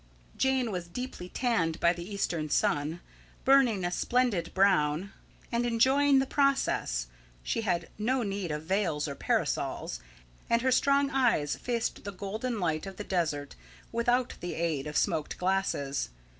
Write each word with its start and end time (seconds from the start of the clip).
Jane 0.35 0.71
was 0.71 0.87
deeply 0.87 1.29
tanned 1.29 1.79
by 1.79 1.93
the 1.93 2.11
Eastern 2.11 2.49
sun. 2.49 3.01
Burning 3.45 3.85
a 3.85 3.91
splendid 3.91 4.51
brown, 4.55 5.13
and 5.51 5.63
enjoying 5.63 6.17
the 6.17 6.25
process, 6.25 7.05
she 7.43 7.61
had 7.61 7.87
no 7.99 8.23
need 8.23 8.49
of 8.49 8.63
veils 8.63 9.07
or 9.07 9.13
parasols; 9.13 9.99
and 10.49 10.63
her 10.63 10.71
strong 10.71 11.11
eyes 11.11 11.55
faced 11.55 12.03
the 12.03 12.11
golden 12.11 12.59
light 12.59 12.87
of 12.87 12.97
the 12.97 13.03
desert 13.03 13.55
without 13.91 14.33
the 14.39 14.55
aid 14.55 14.87
of 14.87 14.97
smoked 14.97 15.37
glasses. 15.37 16.09